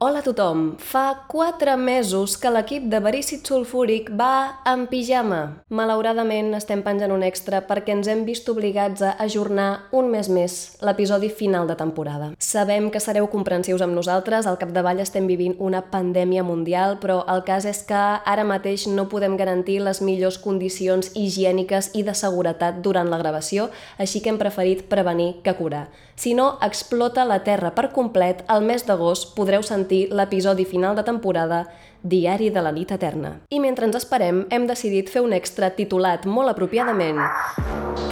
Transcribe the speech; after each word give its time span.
Hola 0.00 0.20
a 0.20 0.22
tothom! 0.22 0.76
Fa 0.78 1.24
4 1.26 1.72
mesos 1.76 2.36
que 2.38 2.52
l'equip 2.54 2.84
de 2.86 3.00
Verícid 3.02 3.40
Sulfúric 3.42 4.12
va 4.14 4.60
en 4.62 4.84
pijama. 4.86 5.64
Malauradament 5.74 6.52
estem 6.54 6.84
penjant 6.86 7.10
un 7.10 7.24
extra 7.26 7.64
perquè 7.66 7.96
ens 7.96 8.06
hem 8.06 8.22
vist 8.22 8.46
obligats 8.46 9.02
a 9.02 9.16
ajornar 9.24 9.88
un 9.90 10.06
mes 10.12 10.30
més 10.30 10.54
l'episodi 10.86 11.32
final 11.34 11.66
de 11.66 11.74
temporada. 11.74 12.28
Sabem 12.38 12.92
que 12.94 13.02
sereu 13.02 13.26
comprensius 13.32 13.82
amb 13.82 13.98
nosaltres, 13.98 14.46
al 14.46 14.60
capdavall 14.62 15.02
estem 15.02 15.26
vivint 15.26 15.58
una 15.58 15.82
pandèmia 15.90 16.46
mundial, 16.46 17.00
però 17.02 17.24
el 17.34 17.42
cas 17.42 17.66
és 17.66 17.82
que 17.82 18.04
ara 18.22 18.46
mateix 18.46 18.86
no 18.86 19.08
podem 19.10 19.34
garantir 19.34 19.80
les 19.82 19.98
millors 19.98 20.38
condicions 20.38 21.10
higièniques 21.18 21.90
i 21.98 22.06
de 22.06 22.14
seguretat 22.14 22.84
durant 22.86 23.10
la 23.10 23.18
gravació, 23.18 23.66
així 23.98 24.22
que 24.22 24.30
hem 24.30 24.38
preferit 24.38 24.86
prevenir 24.86 25.40
que 25.42 25.58
curar. 25.58 25.88
Si 26.14 26.32
no, 26.34 26.56
explota 26.62 27.26
la 27.26 27.42
Terra 27.46 27.74
per 27.74 27.90
complet, 27.94 28.46
al 28.46 28.62
mes 28.66 28.86
d'agost 28.86 29.34
podreu 29.34 29.62
sentir 29.66 29.87
sentir 29.88 30.08
l'episodi 30.12 30.64
final 30.64 30.94
de 30.94 31.02
temporada 31.02 31.66
Diari 32.02 32.50
de 32.50 32.60
la 32.62 32.70
nit 32.70 32.92
eterna. 32.92 33.40
I 33.50 33.58
mentre 33.58 33.86
ens 33.86 33.96
esperem, 33.96 34.44
hem 34.50 34.66
decidit 34.68 35.08
fer 35.10 35.22
un 35.24 35.32
extra 35.32 35.70
titulat 35.74 36.26
molt 36.26 36.52
apropiadament 36.52 37.18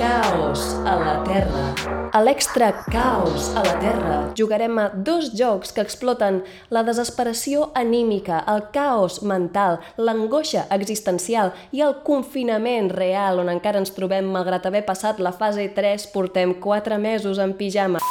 Caos 0.01 0.75
a 0.85 0.97
la 0.99 1.23
Terra. 1.25 1.69
A 2.13 2.23
l'extra 2.25 2.73
Caos 2.91 3.53
a 3.55 3.63
la 3.63 3.77
Terra 3.79 4.19
jugarem 4.37 4.79
a 4.79 4.89
dos 4.91 5.31
jocs 5.37 5.73
que 5.73 5.85
exploten 5.85 6.43
la 6.71 6.83
desesperació 6.83 7.71
anímica, 7.75 8.43
el 8.49 8.67
caos 8.73 9.23
mental, 9.23 9.79
l'angoixa 9.97 10.67
existencial 10.75 11.53
i 11.71 11.85
el 11.87 12.01
confinament 12.03 12.91
real 12.91 13.45
on 13.45 13.53
encara 13.53 13.79
ens 13.79 13.95
trobem 13.95 14.27
malgrat 14.33 14.67
haver 14.67 14.87
passat 14.89 15.21
la 15.21 15.37
fase 15.37 15.69
3 15.77 16.11
portem 16.13 16.57
4 16.59 16.99
mesos 16.99 17.39
en 17.39 17.55
pijama. 17.55 18.03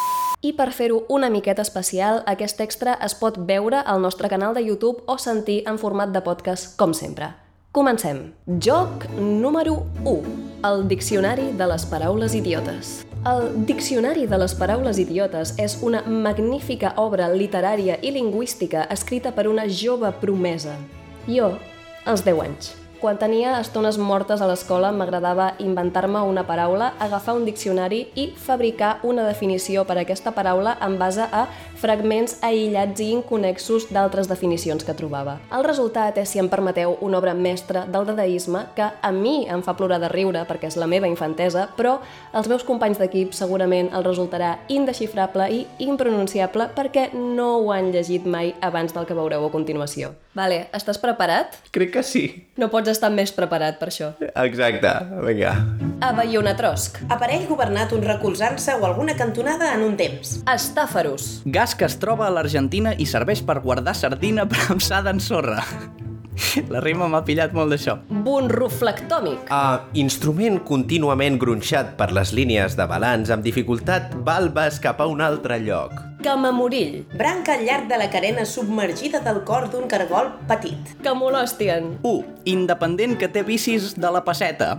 I 0.46 0.52
per 0.54 0.68
fer-ho 0.78 1.00
una 1.10 1.32
miqueta 1.34 1.64
especial, 1.66 2.20
aquest 2.30 2.60
extra 2.62 2.94
es 3.06 3.16
pot 3.18 3.40
veure 3.50 3.80
al 3.82 4.04
nostre 4.04 4.30
canal 4.30 4.54
de 4.54 4.62
YouTube 4.62 5.02
o 5.10 5.16
sentir 5.18 5.64
en 5.66 5.80
format 5.82 6.12
de 6.14 6.22
podcast, 6.22 6.76
com 6.78 6.94
sempre. 6.94 7.32
Comencem. 7.74 8.20
Joc 8.62 9.08
número 9.18 9.88
1. 10.04 10.36
El 10.70 10.86
Diccionari 10.92 11.50
de 11.58 11.72
les 11.72 11.88
Paraules 11.90 12.38
Idiotes. 12.38 12.94
El 13.26 13.66
Diccionari 13.66 14.30
de 14.30 14.38
les 14.44 14.54
Paraules 14.54 15.02
Idiotes 15.02 15.58
és 15.58 15.80
una 15.82 16.06
magnífica 16.06 16.94
obra 17.02 17.34
literària 17.34 17.98
i 18.06 18.14
lingüística 18.14 18.86
escrita 18.94 19.34
per 19.34 19.50
una 19.50 19.66
jove 19.66 20.14
promesa. 20.22 20.78
Jo, 21.26 21.56
als 22.06 22.22
10 22.22 22.46
anys. 22.46 22.76
Quan 23.06 23.20
tenia 23.22 23.52
estones 23.62 24.00
mortes 24.02 24.42
a 24.42 24.48
l'escola 24.50 24.90
m'agradava 24.90 25.52
inventar-me 25.62 26.24
una 26.26 26.42
paraula, 26.48 26.88
agafar 26.98 27.36
un 27.38 27.44
diccionari 27.46 28.00
i 28.18 28.24
fabricar 28.46 28.96
una 29.06 29.28
definició 29.28 29.84
per 29.86 30.00
a 30.00 30.02
aquesta 30.02 30.34
paraula 30.34 30.74
en 30.82 30.96
base 30.98 31.22
a 31.22 31.44
fragments 31.86 32.40
aïllats 32.46 33.02
i 33.04 33.12
inconexos 33.14 33.90
d'altres 33.94 34.30
definicions 34.32 34.86
que 34.86 34.96
trobava. 34.98 35.38
El 35.54 35.66
resultat 35.68 36.18
és, 36.18 36.32
si 36.32 36.42
em 36.42 36.50
permeteu, 36.50 36.96
una 37.06 37.20
obra 37.20 37.36
mestra 37.38 37.86
del 37.86 38.08
dadaisme 38.10 38.66
que 38.78 38.90
a 38.90 39.12
mi 39.14 39.46
em 39.52 39.62
fa 39.66 39.76
plorar 39.78 40.00
de 40.02 40.10
riure 40.10 40.42
perquè 40.50 40.72
és 40.72 40.80
la 40.82 40.90
meva 40.90 41.10
infantesa, 41.10 41.68
però 41.78 42.00
als 42.34 42.50
meus 42.50 42.66
companys 42.66 42.98
d'equip 43.02 43.36
segurament 43.38 43.92
el 43.94 44.06
resultarà 44.08 44.56
indexifrable 44.74 45.50
i 45.54 45.66
impronunciable 45.86 46.72
perquè 46.76 47.12
no 47.14 47.56
ho 47.60 47.74
han 47.76 47.92
llegit 47.94 48.26
mai 48.26 48.56
abans 48.66 48.96
del 48.96 49.06
que 49.06 49.18
veureu 49.18 49.46
a 49.46 49.54
continuació. 49.54 50.16
Vale, 50.36 50.66
estàs 50.76 50.98
preparat? 51.00 51.54
Crec 51.72 51.94
que 51.94 52.04
sí. 52.04 52.26
No 52.60 52.68
pots 52.74 52.92
estar 52.92 53.08
més 53.14 53.32
preparat 53.32 53.78
per 53.80 53.88
això. 53.88 54.10
Exacte, 54.34 54.92
vinga. 55.24 55.54
Avellonatros. 56.04 56.90
Aparell 57.14 57.46
governat 57.48 57.94
un 57.96 58.04
recolzant-se 58.04 58.76
o 58.76 58.84
alguna 58.88 59.16
cantonada 59.16 59.72
en 59.76 59.86
un 59.86 59.96
temps. 59.96 60.42
Estàferos. 60.52 61.40
Gas 61.46 61.75
que 61.76 61.88
es 61.88 62.00
troba 62.02 62.28
a 62.28 62.34
l'Argentina 62.34 62.96
i 62.98 63.06
serveix 63.10 63.44
per 63.46 63.62
guardar 63.64 63.96
sardina 63.96 64.48
premsada 64.52 65.14
en 65.14 65.20
sorra. 65.20 65.62
La 66.70 66.82
rima 66.84 67.08
m'ha 67.12 67.22
pillat 67.26 67.54
molt 67.56 67.72
d'això. 67.72 67.96
Bunroflectòmic. 68.26 69.48
Uh, 69.48 69.86
instrument 70.00 70.60
contínuament 70.68 71.40
gronxat 71.42 71.96
per 72.00 72.10
les 72.16 72.34
línies 72.36 72.76
de 72.80 72.88
balanç 72.90 73.32
amb 73.34 73.46
dificultat 73.46 74.14
valves 74.28 74.82
cap 74.84 75.00
a 75.02 75.08
un 75.12 75.24
altre 75.24 75.60
lloc. 75.64 75.96
Camamorill. 76.26 77.04
Branca 77.16 77.56
al 77.56 77.66
llarg 77.68 77.88
de 77.92 78.00
la 78.02 78.10
carena 78.10 78.48
submergida 78.50 79.22
del 79.26 79.44
cor 79.46 79.70
d'un 79.72 79.88
cargol 79.92 80.34
petit. 80.50 80.96
Camolòstien. 81.06 81.96
1. 82.02 82.42
Independent 82.56 83.16
que 83.22 83.30
té 83.30 83.46
vicis 83.46 83.94
de 83.96 84.12
la 84.12 84.26
passeta. 84.26 84.76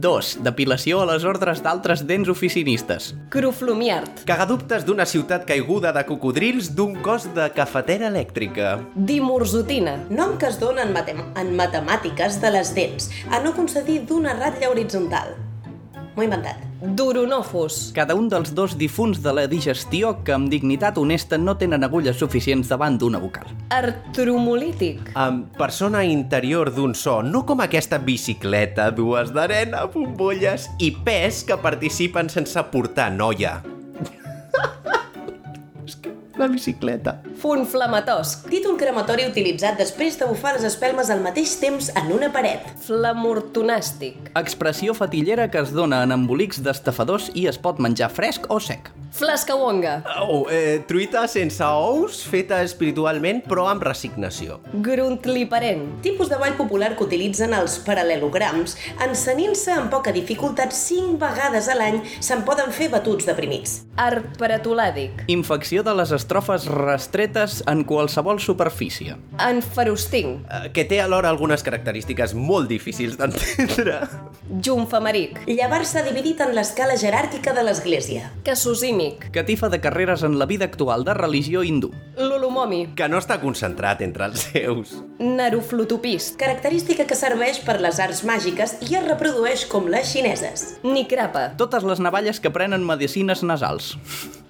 2. 0.00 0.30
Depilació 0.46 1.02
a 1.02 1.08
les 1.12 1.26
ordres 1.28 1.60
d'altres 1.64 2.04
dents 2.08 2.30
oficinistes. 2.32 3.12
Croflomiart. 3.34 4.24
Cagadubtes 4.28 4.86
d'una 4.88 5.06
ciutat 5.06 5.44
caiguda 5.48 5.92
de 5.96 6.06
cocodrils 6.08 6.72
d'un 6.76 6.96
cos 7.04 7.28
de 7.36 7.50
cafetera 7.56 8.08
elèctrica. 8.08 8.78
Dimorzotina. 8.94 9.98
Nom 10.10 10.38
que 10.40 10.48
es 10.48 10.58
dona 10.62 10.86
en, 10.88 10.96
matem 10.96 11.22
en 11.36 11.54
matemàtiques 11.58 12.40
de 12.40 12.56
les 12.56 12.74
dents, 12.74 13.12
a 13.30 13.44
no 13.44 13.54
concedir 13.56 14.02
d'una 14.08 14.36
ratlla 14.40 14.72
horitzontal. 14.72 15.36
M'ho 16.14 16.22
he 16.22 16.26
inventat. 16.26 16.62
Duronofos. 16.80 17.92
Cada 17.94 18.16
un 18.18 18.28
dels 18.32 18.50
dos 18.56 18.76
difunts 18.78 19.20
de 19.22 19.34
la 19.36 19.44
digestió 19.50 20.14
que 20.24 20.34
amb 20.34 20.50
dignitat 20.50 20.98
honesta 20.98 21.38
no 21.38 21.54
tenen 21.60 21.84
agulles 21.86 22.18
suficients 22.18 22.72
davant 22.72 22.96
d'una 22.98 23.20
vocal. 23.22 23.46
Artromolític. 23.76 25.12
Amb 25.14 25.52
persona 25.58 26.02
interior 26.04 26.72
d'un 26.74 26.96
so, 26.98 27.20
no 27.22 27.44
com 27.46 27.62
aquesta 27.62 28.00
bicicleta, 28.02 28.90
dues 28.90 29.30
d'arena, 29.36 29.84
bombolles 29.92 30.70
i 30.82 30.90
pes 31.04 31.44
que 31.46 31.60
participen 31.62 32.32
sense 32.32 32.64
portar 32.72 33.10
noia. 33.14 33.60
És 35.86 35.94
que 36.00 36.16
la 36.40 36.50
bicicleta. 36.50 37.20
Funflamatosc. 37.40 38.50
Títol 38.52 38.74
crematori 38.76 39.24
utilitzat 39.24 39.78
després 39.80 40.18
de 40.20 40.26
bufar 40.28 40.52
les 40.58 40.66
espelmes 40.68 41.08
al 41.08 41.22
mateix 41.24 41.54
temps 41.56 41.86
en 41.96 42.10
una 42.12 42.28
paret. 42.34 42.66
Flamortonàstic. 42.84 44.34
Expressió 44.36 44.92
fatillera 44.92 45.46
que 45.48 45.62
es 45.62 45.72
dona 45.72 46.02
en 46.04 46.12
embolics 46.12 46.60
d'estafadors 46.60 47.30
i 47.32 47.46
es 47.48 47.56
pot 47.56 47.80
menjar 47.80 48.10
fresc 48.12 48.44
o 48.52 48.58
sec. 48.60 48.90
Flascawonga. 49.16 49.94
Oh, 50.22 50.44
eh, 50.52 50.84
truita 50.86 51.24
sense 51.32 51.64
ous, 51.64 52.20
feta 52.28 52.60
espiritualment 52.62 53.40
però 53.48 53.64
amb 53.70 53.82
resignació. 53.88 54.60
Gruntliparent. 54.84 55.86
Tipus 56.04 56.28
de 56.30 56.38
ball 56.38 56.54
popular 56.60 56.92
que 56.94 57.08
utilitzen 57.08 57.56
els 57.56 57.78
paral·lelograms, 57.86 58.76
encenint-se 59.08 59.72
amb 59.74 59.90
poca 59.90 60.12
dificultat 60.12 60.76
5 60.76 61.16
vegades 61.18 61.72
a 61.72 61.78
l'any 61.80 62.02
se'n 62.20 62.44
poden 62.44 62.70
fer 62.70 62.90
batuts 62.92 63.26
deprimits. 63.26 63.80
Arparatolàdic. 64.00 65.24
Infecció 65.32 65.82
de 65.82 65.96
les 65.96 66.12
estrofes 66.14 66.68
restretes 66.70 67.29
en 67.36 67.84
qualsevol 67.84 68.40
superfície. 68.40 69.16
Enferostinc. 69.38 70.46
Eh, 70.50 70.70
que 70.72 70.84
té 70.84 71.00
alhora 71.00 71.30
algunes 71.30 71.62
característiques 71.62 72.34
molt 72.34 72.68
difícils 72.70 73.16
d'entendre. 73.20 74.00
Jumfameric. 74.64 75.42
Llevar-se 75.46 76.02
dividit 76.06 76.40
en 76.44 76.54
l'escala 76.56 76.96
jeràrquica 77.00 77.54
de 77.56 77.64
l'Església. 77.66 78.32
Casusímic. 78.44 79.28
Catifa 79.34 79.70
de 79.70 79.80
carreres 79.80 80.24
en 80.26 80.38
la 80.38 80.46
vida 80.46 80.66
actual 80.66 81.04
de 81.04 81.14
religió 81.14 81.62
hindú. 81.62 81.92
Lulumomi. 82.18 82.82
Que 82.96 83.08
no 83.08 83.20
està 83.20 83.40
concentrat 83.42 84.02
entre 84.06 84.26
els 84.30 84.48
seus. 84.50 84.96
Naruflutopist. 85.18 86.36
Característica 86.40 87.06
que 87.06 87.18
serveix 87.18 87.62
per 87.66 87.78
les 87.80 88.00
arts 88.02 88.24
màgiques 88.26 88.76
i 88.88 88.96
es 88.98 89.06
reprodueix 89.06 89.66
com 89.70 89.88
les 89.92 90.10
xineses. 90.10 90.66
Nicrapa. 90.82 91.50
Totes 91.60 91.86
les 91.86 92.02
navalles 92.02 92.40
que 92.40 92.52
prenen 92.54 92.86
medicines 92.86 93.44
nasals. 93.46 93.94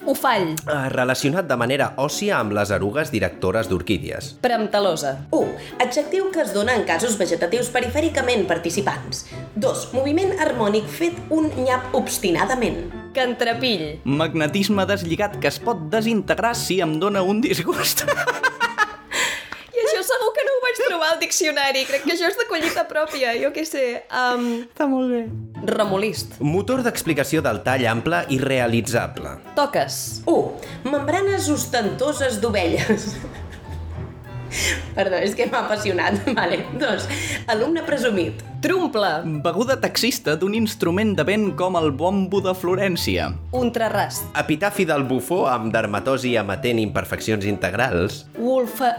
Ufall. 0.06 0.54
Eh, 0.56 0.88
relacionat 0.94 1.48
de 1.48 1.56
manera 1.60 1.90
òssia 2.00 2.38
amb 2.40 2.54
les 2.56 2.70
erugues 2.72 3.10
directores 3.12 3.68
d'orquídies. 3.68 4.32
Premtalosa. 4.40 5.26
1. 5.30 5.50
Adjectiu 5.84 6.30
que 6.32 6.40
es 6.44 6.54
dona 6.56 6.74
en 6.78 6.86
casos 6.88 7.18
vegetatius 7.20 7.68
perifèricament 7.74 8.46
participants. 8.48 9.26
2. 9.60 9.90
Moviment 9.92 10.32
harmònic 10.40 10.88
fet 10.88 11.18
un 11.28 11.50
nyap 11.60 11.94
obstinadament. 11.98 12.88
Cantrapill. 13.12 14.00
Magnetisme 14.04 14.86
deslligat 14.88 15.36
que 15.42 15.50
es 15.52 15.60
pot 15.60 15.88
desintegrar 15.92 16.54
si 16.56 16.80
em 16.80 16.96
dóna 17.02 17.22
un 17.22 17.42
disgust. 17.44 18.06
I 19.76 19.84
això 19.84 20.03
segur 20.06 20.32
que 20.36 20.46
no 20.46 20.56
ho 20.56 20.64
vaig 20.64 20.80
trobar 21.00 21.14
al 21.14 21.20
diccionari. 21.20 21.84
Crec 21.88 22.04
que 22.04 22.12
això 22.12 22.28
és 22.28 22.36
de 22.36 22.44
collita 22.48 22.84
pròpia, 22.88 23.32
jo 23.41 23.50
què 23.54 23.64
sé. 23.64 24.04
Um, 24.12 24.66
Està 24.68 24.86
molt 24.88 25.08
bé. 25.08 25.22
remolist. 25.64 26.36
Motor 26.41 26.82
d'explicació 26.84 27.41
del 27.41 27.62
tall 27.64 27.86
ample 27.88 28.24
i 28.28 28.38
realitzable. 28.38 29.38
Toques. 29.56 30.22
1. 30.28 30.91
Membranes 30.92 31.48
ostentoses 31.48 32.41
d'ovelles. 32.41 33.14
Perdó, 34.97 35.16
és 35.22 35.32
que 35.38 35.47
m'ha 35.47 35.62
apassionat. 35.64 36.20
Vale. 36.38 36.66
2. 36.76 37.06
Alumne 37.54 37.84
presumit. 37.86 38.42
Trumple. 38.60 39.22
Beguda 39.41 39.78
taxista 39.80 40.34
d'un 40.36 40.53
instrument 40.58 41.14
de 41.16 41.24
vent 41.24 41.46
com 41.56 41.78
el 41.80 41.92
bombo 41.96 42.42
de 42.44 42.53
Florència. 42.53 43.30
Ultrarast. 43.56 44.28
Epitafi 44.36 44.84
del 44.84 45.06
bufó 45.08 45.46
amb 45.48 45.72
dermatosi 45.72 46.34
emetent 46.36 46.82
imperfeccions 46.84 47.48
integrals. 47.48 48.26
Wolfa... 48.36 48.92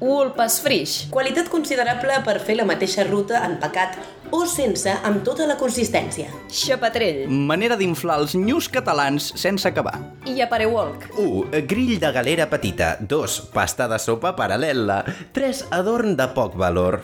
Ulpas 0.00 0.62
Frisch. 0.64 1.10
Qualitat 1.12 1.50
considerable 1.52 2.14
per 2.24 2.38
fer 2.40 2.56
la 2.56 2.64
mateixa 2.64 3.04
ruta 3.04 3.42
en 3.44 3.58
pecat 3.60 3.98
o 4.32 4.46
sense 4.48 4.94
amb 5.04 5.20
tota 5.26 5.44
la 5.44 5.58
consistència. 5.60 6.30
Xapatrell. 6.48 7.26
Manera 7.28 7.76
d'inflar 7.76 8.16
els 8.22 8.32
nyus 8.38 8.70
catalans 8.72 9.28
sense 9.36 9.68
acabar. 9.68 9.98
I 10.24 10.40
Aparewalk. 10.40 11.10
1. 11.20 11.62
Grill 11.68 11.98
de 12.00 12.12
galera 12.16 12.48
petita. 12.48 12.94
2. 13.00 13.38
Pasta 13.52 13.90
de 13.92 14.00
sopa 14.00 14.32
paral·lela. 14.38 15.02
3. 15.36 15.66
Adorn 15.76 16.16
de 16.16 16.30
poc 16.32 16.56
valor. 16.56 17.02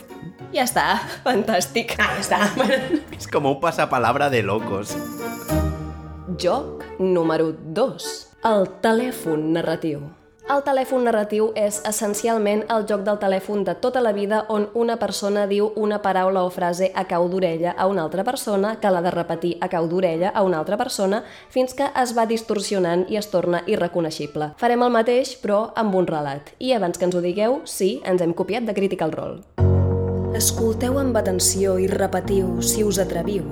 Ja 0.55 0.65
està, 0.65 0.89
fantàstic. 1.21 1.93
Ah, 2.01 2.15
ja 2.17 2.23
està. 2.25 2.43
És 3.13 3.29
com 3.29 3.45
un 3.45 3.59
passapalabra 3.61 4.31
de 4.33 4.41
locos. 4.41 4.97
Joc 6.41 6.85
número 6.97 7.51
2. 7.53 8.13
El 8.47 8.71
telèfon 8.81 9.51
narratiu. 9.53 10.07
El 10.47 10.61
telèfon 10.63 11.01
narratiu 11.03 11.49
és 11.59 11.81
essencialment 11.89 12.61
el 12.71 12.85
joc 12.87 13.01
del 13.03 13.17
telèfon 13.19 13.65
de 13.67 13.73
tota 13.83 13.99
la 13.99 14.13
vida 14.15 14.45
on 14.47 14.69
una 14.79 14.95
persona 14.95 15.43
diu 15.49 15.73
una 15.75 15.97
paraula 15.99 16.45
o 16.47 16.51
frase 16.55 16.87
a 16.95 17.03
cau 17.09 17.25
d'orella 17.27 17.73
a 17.75 17.87
una 17.91 18.05
altra 18.05 18.23
persona 18.23 18.77
que 18.79 18.87
l'ha 18.87 19.01
de 19.03 19.11
repetir 19.11 19.57
a 19.59 19.67
cau 19.67 19.89
d'orella 19.91 20.29
a 20.29 20.43
una 20.47 20.61
altra 20.63 20.77
persona 20.79 21.19
fins 21.51 21.75
que 21.75 21.89
es 21.91 22.13
va 22.15 22.25
distorsionant 22.29 23.03
i 23.11 23.19
es 23.19 23.27
torna 23.27 23.59
irreconeixible. 23.67 24.53
Farem 24.55 24.85
el 24.87 24.93
mateix, 24.95 25.33
però 25.41 25.73
amb 25.75 25.99
un 25.99 26.07
relat. 26.07 26.53
I 26.59 26.71
abans 26.77 26.95
que 26.95 27.03
ens 27.09 27.17
ho 27.19 27.23
digueu, 27.25 27.59
sí, 27.65 27.97
ens 28.05 28.23
hem 28.23 28.31
copiat 28.31 28.63
de 28.63 28.75
Critical 28.77 29.11
Role. 29.11 29.43
Escolteu 30.37 30.95
amb 31.01 31.17
atenció 31.19 31.75
i 31.75 31.91
repetiu, 31.91 32.61
si 32.63 32.87
us 32.87 33.01
atreviu, 33.03 33.43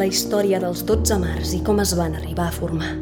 la 0.00 0.08
història 0.08 0.62
dels 0.64 0.86
12 0.88 1.20
mars 1.20 1.52
i 1.52 1.60
com 1.66 1.84
es 1.84 1.92
van 1.98 2.16
arribar 2.16 2.48
a 2.48 2.56
formar. 2.56 2.94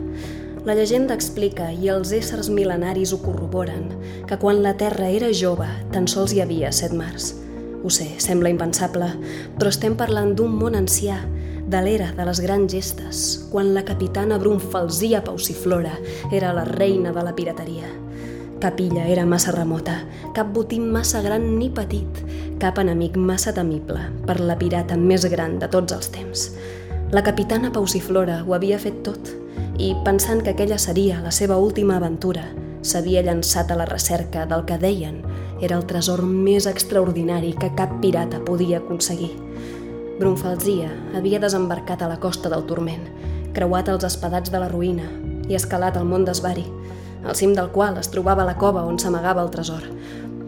La 0.66 0.74
llegenda 0.74 1.14
explica, 1.14 1.68
i 1.70 1.86
els 1.94 2.10
éssers 2.10 2.48
mil·lenaris 2.50 3.12
ho 3.14 3.20
corroboren, 3.22 3.84
que 4.26 4.34
quan 4.42 4.64
la 4.64 4.72
Terra 4.74 5.06
era 5.14 5.28
jove 5.30 5.68
tan 5.94 6.08
sols 6.10 6.32
hi 6.34 6.40
havia 6.42 6.72
set 6.74 6.90
mars. 6.90 7.28
Ho 7.86 7.90
sé, 7.94 8.08
sembla 8.18 8.50
impensable, 8.50 9.12
però 9.60 9.70
estem 9.70 9.94
parlant 9.94 10.32
d'un 10.34 10.56
món 10.58 10.74
ancià, 10.74 11.20
de 11.70 11.82
l'era 11.86 12.08
de 12.16 12.26
les 12.26 12.40
grans 12.42 12.74
gestes, 12.74 13.20
quan 13.52 13.70
la 13.76 13.84
capitana 13.86 14.40
Brunfalsia 14.42 15.22
Pauciflora 15.22 15.92
era 16.34 16.50
la 16.56 16.64
reina 16.66 17.12
de 17.14 17.22
la 17.22 17.36
pirateria. 17.38 17.86
Cap 18.58 18.82
illa 18.82 19.06
era 19.06 19.22
massa 19.22 19.54
remota, 19.54 20.00
cap 20.34 20.50
botín 20.50 20.90
massa 20.90 21.22
gran 21.22 21.46
ni 21.60 21.70
petit, 21.70 22.24
cap 22.58 22.82
enemic 22.82 23.14
massa 23.14 23.54
temible 23.54 24.02
per 24.26 24.40
la 24.42 24.58
pirata 24.58 24.98
més 24.98 25.30
gran 25.30 25.60
de 25.62 25.70
tots 25.70 25.94
els 25.94 26.10
temps. 26.10 26.48
La 27.12 27.22
capitana 27.22 27.70
Pauciflora 27.70 28.40
ho 28.42 28.54
havia 28.56 28.80
fet 28.82 28.96
tot 29.06 29.28
i, 29.78 29.92
pensant 30.02 30.40
que 30.42 30.50
aquella 30.56 30.78
seria 30.82 31.20
la 31.22 31.30
seva 31.30 31.54
última 31.62 32.00
aventura, 32.00 32.48
s'havia 32.82 33.22
llançat 33.22 33.70
a 33.70 33.76
la 33.78 33.86
recerca 33.86 34.42
del 34.50 34.64
que 34.66 34.74
deien 34.82 35.20
era 35.62 35.76
el 35.78 35.84
tresor 35.86 36.24
més 36.26 36.66
extraordinari 36.66 37.52
que 37.60 37.70
cap 37.78 37.94
pirata 38.02 38.40
podia 38.42 38.80
aconseguir. 38.82 39.30
Brunfalsia 40.18 40.90
havia 41.14 41.38
desembarcat 41.38 42.02
a 42.02 42.10
la 42.10 42.18
costa 42.18 42.50
del 42.50 42.66
Turment, 42.66 43.06
creuat 43.54 43.86
els 43.92 44.08
espadats 44.10 44.50
de 44.50 44.58
la 44.58 44.72
ruïna 44.72 45.06
i 45.46 45.54
escalat 45.54 45.94
el 46.00 46.10
mont 46.10 46.26
d'Esvari, 46.26 46.66
al 47.22 47.38
cim 47.38 47.54
del 47.54 47.70
qual 47.70 48.02
es 48.02 48.10
trobava 48.10 48.48
la 48.48 48.58
cova 48.58 48.82
on 48.82 48.98
s'amagava 48.98 49.46
el 49.46 49.54
tresor. 49.54 49.86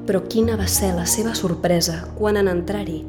Però 0.09 0.23
quina 0.25 0.55
va 0.57 0.65
ser 0.65 0.95
la 0.97 1.05
seva 1.05 1.35
sorpresa 1.37 1.99
quan 2.17 2.39
en 2.41 2.47
entrar-hi, 2.49 3.03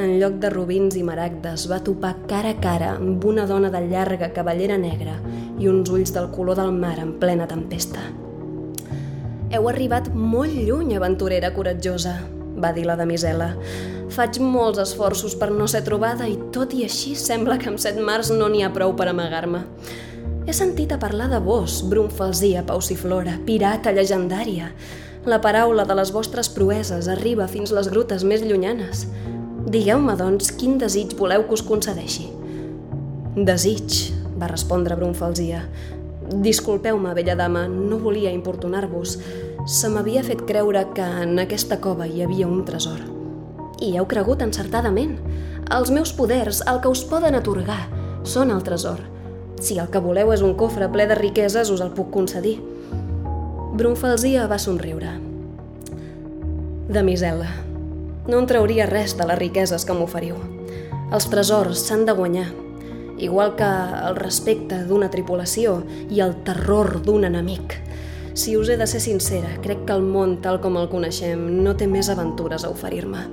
en 0.00 0.14
lloc 0.16 0.38
de 0.40 0.48
rubins 0.48 0.94
i 0.96 1.02
maragdes, 1.04 1.66
va 1.68 1.82
topar 1.84 2.14
cara 2.30 2.54
a 2.54 2.60
cara 2.64 2.94
amb 2.94 3.24
una 3.28 3.44
dona 3.44 3.68
de 3.68 3.82
llarga 3.90 4.30
cabellera 4.32 4.78
negra 4.80 5.18
i 5.60 5.68
uns 5.68 5.92
ulls 5.92 6.14
del 6.16 6.30
color 6.32 6.56
del 6.56 6.72
mar 6.72 6.94
en 7.02 7.12
plena 7.20 7.44
tempesta. 7.50 8.00
Heu 9.52 9.68
arribat 9.68 10.08
molt 10.16 10.56
lluny, 10.56 10.96
aventurera 10.96 11.52
coratjosa, 11.52 12.16
va 12.56 12.72
dir 12.72 12.88
la 12.88 12.96
damisela. 12.96 13.52
Faig 14.16 14.40
molts 14.40 14.80
esforços 14.80 15.36
per 15.36 15.52
no 15.52 15.68
ser 15.68 15.84
trobada 15.84 16.24
i 16.24 16.38
tot 16.56 16.72
i 16.72 16.86
així 16.88 17.12
sembla 17.20 17.60
que 17.60 17.68
amb 17.68 17.82
set 17.82 18.00
mars 18.00 18.32
no 18.32 18.48
n'hi 18.48 18.64
ha 18.64 18.72
prou 18.72 18.96
per 18.96 19.10
amagar-me. 19.12 19.66
He 20.46 20.54
sentit 20.56 20.92
a 20.94 20.98
parlar 21.02 21.28
de 21.28 21.40
vos, 21.42 21.82
Brunfalsia 21.90 22.64
Pauciflora, 22.64 23.36
pirata 23.44 23.92
llegendària. 23.92 24.70
La 25.26 25.40
paraula 25.42 25.82
de 25.82 25.94
les 25.98 26.12
vostres 26.14 26.46
proeses 26.54 27.08
arriba 27.10 27.48
fins 27.50 27.72
les 27.74 27.88
grutes 27.90 28.22
més 28.22 28.44
llunyanes. 28.46 29.00
Digueu-me, 29.74 30.12
doncs, 30.14 30.52
quin 30.54 30.76
desig 30.78 31.16
voleu 31.18 31.42
que 31.48 31.56
us 31.56 31.64
concedeixi? 31.66 32.28
Desig, 33.34 33.96
va 34.38 34.46
respondre 34.52 34.94
Brunfalsia. 34.94 35.64
Disculpeu-me, 36.46 37.10
vella 37.18 37.34
dama, 37.34 37.64
no 37.66 37.98
volia 37.98 38.30
importunar-vos. 38.30 39.16
Se 39.66 39.90
m'havia 39.90 40.22
fet 40.22 40.46
creure 40.46 40.84
que 40.94 41.10
en 41.24 41.42
aquesta 41.42 41.80
cova 41.82 42.06
hi 42.06 42.22
havia 42.22 42.46
un 42.46 42.62
tresor. 42.68 43.02
I 43.82 43.96
heu 43.98 44.06
cregut 44.06 44.46
encertadament. 44.46 45.18
Els 45.74 45.90
meus 45.90 46.14
poders, 46.14 46.62
el 46.70 46.78
que 46.78 46.94
us 46.94 47.02
poden 47.02 47.34
atorgar, 47.34 47.82
són 48.22 48.54
el 48.54 48.62
tresor. 48.62 49.02
Si 49.58 49.82
el 49.82 49.90
que 49.90 50.06
voleu 50.06 50.30
és 50.30 50.46
un 50.46 50.54
cofre 50.54 50.86
ple 50.94 51.10
de 51.10 51.18
riqueses, 51.18 51.74
us 51.74 51.82
el 51.82 51.90
puc 51.98 52.14
concedir. 52.14 52.60
Brunfalsia 53.76 54.46
va 54.48 54.56
somriure. 54.56 55.10
Damisela, 56.88 57.50
no 58.24 58.38
en 58.40 58.46
trauria 58.48 58.86
res 58.88 59.12
de 59.18 59.26
les 59.28 59.36
riqueses 59.36 59.84
que 59.84 59.92
m'oferiu. 59.92 60.38
Els 61.12 61.26
tresors 61.28 61.82
s'han 61.84 62.06
de 62.08 62.14
guanyar, 62.16 62.46
igual 63.20 63.52
que 63.58 63.68
el 64.08 64.16
respecte 64.16 64.78
d'una 64.88 65.10
tripulació 65.12 65.82
i 66.08 66.22
el 66.24 66.32
terror 66.46 67.02
d'un 67.04 67.28
enemic. 67.28 67.76
Si 68.32 68.56
us 68.56 68.72
he 68.72 68.78
de 68.80 68.88
ser 68.88 69.02
sincera, 69.04 69.52
crec 69.60 69.84
que 69.84 69.92
el 69.92 70.08
món 70.08 70.38
tal 70.40 70.62
com 70.64 70.80
el 70.80 70.88
coneixem 70.88 71.44
no 71.60 71.76
té 71.76 71.84
més 71.84 72.08
aventures 72.08 72.64
a 72.64 72.72
oferir-me. 72.72 73.28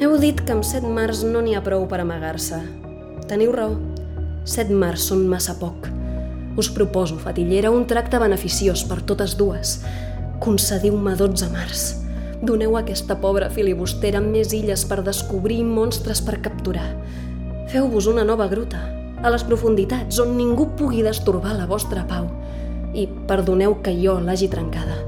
Heu 0.00 0.16
dit 0.16 0.40
que 0.40 0.56
amb 0.56 0.64
set 0.64 0.88
mars 0.88 1.26
no 1.28 1.44
n'hi 1.44 1.58
ha 1.58 1.64
prou 1.66 1.84
per 1.92 2.00
amagar-se. 2.00 2.64
Teniu 3.28 3.52
raó. 3.52 3.76
Set 4.48 4.72
mars 4.72 5.10
són 5.12 5.28
massa 5.28 5.60
poc. 5.60 5.97
Us 6.58 6.68
proposo, 6.74 7.20
fatillera, 7.22 7.70
un 7.70 7.84
tracte 7.86 8.18
beneficiós 8.18 8.82
per 8.90 8.98
totes 9.06 9.36
dues. 9.38 9.76
Concediu-me 10.42 11.12
12 11.14 11.46
mars. 11.54 11.84
Doneu 12.42 12.74
a 12.74 12.80
aquesta 12.82 13.14
pobra 13.22 13.46
filibustera 13.54 14.18
més 14.18 14.50
illes 14.56 14.82
per 14.90 15.04
descobrir 15.06 15.60
monstres 15.62 16.18
per 16.18 16.40
capturar. 16.42 16.88
Feu-vos 17.70 18.10
una 18.10 18.26
nova 18.26 18.48
gruta, 18.50 18.80
a 19.22 19.30
les 19.30 19.46
profunditats 19.46 20.18
on 20.18 20.34
ningú 20.34 20.66
pugui 20.74 21.04
destorbar 21.06 21.54
la 21.54 21.70
vostra 21.70 22.02
pau 22.10 22.26
i 22.90 23.06
perdoneu 23.30 23.78
que 23.84 23.94
jo 23.94 24.18
l'hagi 24.18 24.50
trencada. 24.50 24.98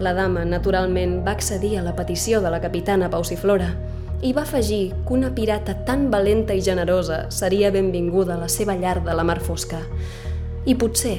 La 0.00 0.16
dama, 0.16 0.46
naturalment, 0.48 1.18
va 1.26 1.36
accedir 1.36 1.76
a 1.76 1.84
la 1.84 1.92
petició 1.92 2.40
de 2.40 2.48
la 2.48 2.64
capitana 2.64 3.12
Pauciflora 3.12 3.68
i 4.22 4.32
va 4.32 4.42
afegir 4.46 4.94
que 5.06 5.14
una 5.16 5.32
pirata 5.34 5.74
tan 5.84 6.06
valenta 6.10 6.54
i 6.54 6.62
generosa 6.62 7.26
seria 7.30 7.72
benvinguda 7.74 8.36
a 8.36 8.42
la 8.44 8.48
seva 8.48 8.76
llar 8.78 9.00
de 9.02 9.14
la 9.18 9.24
mar 9.26 9.40
fosca 9.42 9.82
i 10.64 10.76
potser 10.78 11.16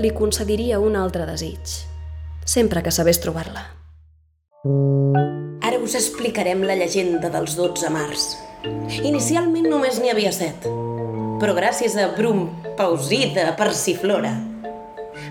li 0.00 0.10
concediria 0.16 0.80
un 0.80 0.96
altre 0.96 1.26
desig, 1.28 1.60
sempre 2.48 2.82
que 2.82 2.90
sabés 2.90 3.20
trobar-la. 3.20 3.66
Ara 5.60 5.78
us 5.82 5.94
explicarem 5.98 6.64
la 6.64 6.78
llegenda 6.78 7.28
dels 7.28 7.58
12 7.58 7.92
mars. 7.92 8.30
Inicialment 9.02 9.68
només 9.68 10.00
n'hi 10.00 10.14
havia 10.14 10.32
set, 10.32 10.64
però 11.42 11.52
gràcies 11.58 11.98
a 12.00 12.08
Brum, 12.16 12.46
Pausita, 12.78 13.50
Persiflora, 13.58 14.32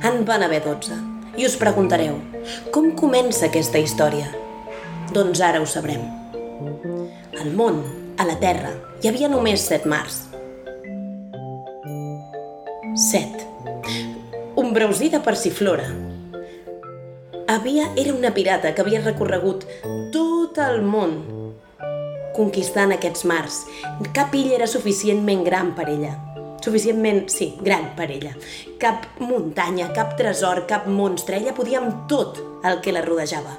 en 0.05 0.25
van 0.27 0.45
haver 0.45 0.61
12. 0.67 1.01
I 1.39 1.47
us 1.47 1.57
preguntareu, 1.57 2.19
com 2.75 2.91
comença 2.99 3.47
aquesta 3.47 3.81
història? 3.81 4.27
Doncs 5.15 5.41
ara 5.41 5.63
ho 5.63 5.65
sabrem. 5.65 6.20
Al 7.39 7.53
món, 7.55 7.77
a 8.19 8.25
la 8.27 8.35
Terra, 8.41 8.73
hi 8.99 9.07
havia 9.07 9.29
només 9.31 9.63
set 9.63 9.85
mars. 9.87 10.17
Set. 12.99 13.45
Un 14.59 14.73
brausí 14.75 15.07
de 15.09 15.21
Persiflora. 15.23 15.87
Havia, 17.47 17.87
era 17.95 18.13
una 18.13 18.33
pirata 18.35 18.73
que 18.75 18.83
havia 18.83 18.99
recorregut 18.99 19.63
tot 20.11 20.59
el 20.59 20.83
món 20.83 21.15
conquistant 22.35 22.91
aquests 22.97 23.23
mars. 23.23 23.63
Cap 24.11 24.35
illa 24.35 24.59
era 24.59 24.67
suficientment 24.67 25.47
gran 25.47 25.71
per 25.79 25.87
ella. 25.95 26.13
Suficientment, 26.61 27.25
sí, 27.31 27.53
gran 27.63 27.93
per 27.95 28.11
ella. 28.11 28.35
Cap 28.77 29.07
muntanya, 29.23 29.93
cap 29.95 30.17
tresor, 30.19 30.65
cap 30.67 30.85
monstre. 30.91 31.39
Ella 31.39 31.55
podia 31.55 31.79
amb 31.79 32.05
tot 32.11 32.43
el 32.67 32.83
que 32.83 32.91
la 32.91 33.07
rodejava. 33.07 33.55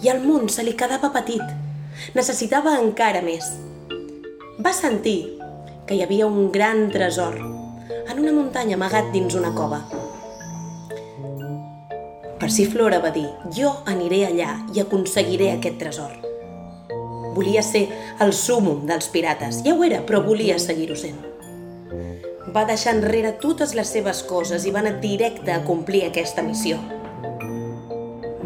I 0.00 0.08
el 0.08 0.24
món 0.24 0.48
se 0.48 0.64
li 0.64 0.72
quedava 0.72 1.12
petit. 1.12 1.67
Necessitava 2.14 2.76
encara 2.78 3.22
més. 3.24 3.48
Va 4.58 4.72
sentir 4.74 5.18
que 5.86 5.96
hi 5.96 6.02
havia 6.04 6.26
un 6.26 6.50
gran 6.52 6.88
tresor 6.92 7.38
en 7.38 8.18
una 8.20 8.32
muntanya 8.32 8.76
amagat 8.78 9.10
dins 9.14 9.34
una 9.38 9.50
cova. 9.56 9.82
Persiflora 12.38 13.00
va 13.02 13.10
dir, 13.10 13.26
jo 13.54 13.72
aniré 13.90 14.22
allà 14.28 14.52
i 14.74 14.80
aconseguiré 14.80 15.50
aquest 15.52 15.78
tresor. 15.80 16.14
Volia 17.34 17.62
ser 17.66 17.84
el 18.24 18.32
súmum 18.32 18.86
dels 18.86 19.10
pirates. 19.12 19.60
Ja 19.66 19.74
ho 19.74 19.84
era, 19.84 20.00
però 20.06 20.22
volia 20.24 20.58
seguir-ho 20.62 20.96
sent. 20.96 21.18
Va 22.54 22.64
deixar 22.64 22.94
enrere 22.96 23.34
totes 23.42 23.74
les 23.76 23.90
seves 23.92 24.22
coses 24.26 24.64
i 24.64 24.72
va 24.74 24.80
anar 24.80 24.96
directe 25.02 25.52
a 25.52 25.60
complir 25.66 26.06
aquesta 26.06 26.42
missió. 26.46 26.78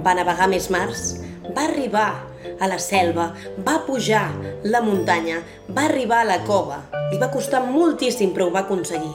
Va 0.02 0.16
navegar 0.18 0.48
més 0.50 0.66
mars, 0.72 1.20
va 1.54 1.68
arribar 1.68 2.31
a 2.60 2.68
la 2.70 2.78
selva, 2.78 3.32
va 3.66 3.80
pujar 3.86 4.28
la 4.64 4.80
muntanya, 4.84 5.42
va 5.68 5.86
arribar 5.88 6.22
a 6.22 6.28
la 6.28 6.40
cova. 6.46 6.82
Li 7.10 7.18
va 7.20 7.30
costar 7.32 7.62
moltíssim, 7.66 8.32
però 8.32 8.48
ho 8.48 8.54
va 8.54 8.64
aconseguir. 8.66 9.12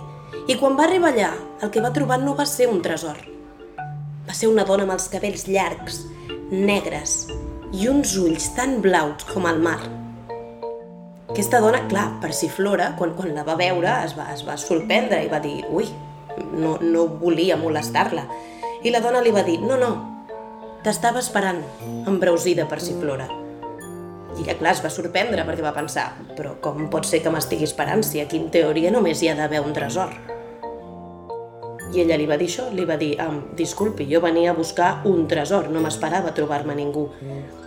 I 0.47 0.55
quan 0.59 0.77
va 0.77 0.85
arribar 0.87 1.13
allà, 1.13 1.31
el 1.63 1.71
que 1.71 1.83
va 1.83 1.93
trobar 1.95 2.19
no 2.21 2.35
va 2.35 2.45
ser 2.45 2.69
un 2.71 2.81
tresor. 2.81 3.19
Va 4.27 4.35
ser 4.35 4.49
una 4.51 4.65
dona 4.67 4.85
amb 4.87 4.95
els 4.97 5.07
cabells 5.11 5.47
llargs, 5.47 6.01
negres 6.51 7.25
i 7.75 7.87
uns 7.91 8.15
ulls 8.19 8.51
tan 8.55 8.77
blaus 8.83 9.25
com 9.31 9.47
el 9.49 9.59
mar. 9.63 9.79
Aquesta 11.27 11.59
dona, 11.59 11.83
clar, 11.91 12.07
persiflora, 12.23 12.93
quan, 12.97 13.11
quan 13.17 13.33
la 13.35 13.43
va 13.47 13.57
veure, 13.59 13.91
es 14.07 14.15
va, 14.17 14.29
es 14.33 14.45
va 14.47 14.55
sorprendre 14.57 15.19
i 15.23 15.31
va 15.31 15.41
dir 15.43 15.59
«Ui, 15.69 15.89
no, 16.55 16.77
no 16.81 17.07
volia 17.19 17.59
molestar-la». 17.59 18.23
I 18.87 18.93
la 18.93 19.01
dona 19.03 19.19
li 19.21 19.33
va 19.35 19.43
dir 19.43 19.59
«No, 19.59 19.75
no, 19.75 19.91
t'estava 20.87 21.19
esperant, 21.19 21.59
embreusida 22.07 22.67
persiflora». 22.71 23.27
I 24.37 24.43
ella, 24.43 24.55
clar, 24.59 24.73
es 24.75 24.81
va 24.85 24.89
sorprendre 24.93 25.43
perquè 25.43 25.63
va 25.65 25.73
pensar 25.75 26.11
«Però 26.37 26.55
com 26.61 26.87
pot 26.93 27.07
ser 27.09 27.23
que 27.23 27.31
m'estigui 27.33 27.65
esperant 27.65 28.03
si 28.05 28.21
aquí 28.21 28.37
en 28.37 28.51
teoria 28.53 28.91
només 28.93 29.21
hi 29.21 29.31
ha 29.31 29.37
d'haver 29.37 29.63
un 29.65 29.73
tresor?» 29.75 30.13
I 31.87 32.01
ella 32.03 32.17
li 32.19 32.27
va 32.27 32.35
dir 32.37 32.49
això, 32.49 32.67
li 32.75 32.85
va 32.85 32.97
dir, 32.99 33.13
ah, 33.23 33.31
disculpi, 33.57 34.05
jo 34.11 34.19
venia 34.21 34.51
a 34.51 34.57
buscar 34.57 35.01
un 35.07 35.25
tresor, 35.27 35.69
no 35.71 35.81
m'esperava 35.81 36.33
trobar-me 36.35 36.75
ningú. 36.75 37.07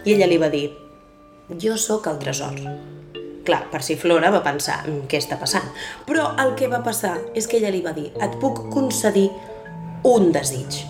I 0.05 0.15
ella 0.15 0.29
li 0.29 0.39
va 0.39 0.50
dir, 0.53 0.69
jo 1.59 1.77
sóc 1.81 2.07
el 2.07 2.21
tresor. 2.21 2.61
Clar, 3.45 3.62
Persiflora 3.73 4.31
va 4.31 4.43
pensar, 4.45 4.87
"Mm, 4.87 5.09
què 5.09 5.19
està 5.19 5.39
passant? 5.41 5.73
Però 6.07 6.35
el 6.39 6.55
que 6.55 6.69
va 6.69 6.83
passar 6.85 7.19
és 7.35 7.49
que 7.49 7.57
ella 7.57 7.71
li 7.71 7.81
va 7.81 7.93
dir, 7.93 8.12
et 8.21 8.39
puc 8.39 8.69
concedir 8.71 9.31
un 10.05 10.33
desig. 10.33 10.85